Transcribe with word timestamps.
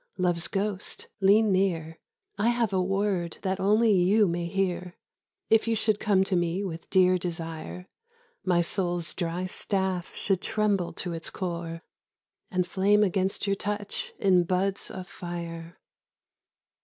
Love's 0.17 0.47
ghost, 0.47 1.09
lean 1.19 1.51
near, 1.51 1.99
I 2.35 2.47
have 2.49 2.73
a 2.73 2.81
word 2.81 3.37
that 3.43 3.59
only 3.59 3.91
you 3.91 4.27
may 4.27 4.47
hear. 4.47 4.97
If 5.51 5.67
you 5.67 5.75
should 5.75 5.99
come 5.99 6.23
to 6.23 6.35
me 6.35 6.63
with 6.63 6.89
dear 6.89 7.19
desire, 7.19 7.87
My 8.43 8.61
soul's 8.61 9.13
dry 9.13 9.45
staff 9.45 10.15
should 10.15 10.41
tremble 10.41 10.91
to 10.93 11.13
its 11.13 11.29
core 11.29 11.83
And 12.49 12.65
flame 12.65 13.03
against 13.03 13.45
your 13.45 13.55
touch 13.55 14.13
in 14.17 14.43
buds 14.45 14.89
of 14.89 15.07
fire. 15.07 15.79